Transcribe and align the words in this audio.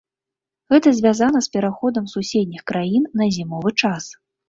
Гэта 0.73 0.93
звязана 0.99 1.43
з 1.47 1.53
пераходам 1.57 2.09
суседніх 2.17 2.67
краін 2.75 3.09
на 3.23 3.33
зімовы 3.41 3.79
час. 3.81 4.15